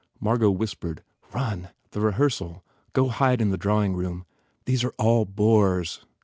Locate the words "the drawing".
3.51-3.93